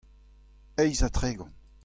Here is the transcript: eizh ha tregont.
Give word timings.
eizh 0.83 1.03
ha 1.03 1.09
tregont. 1.11 1.53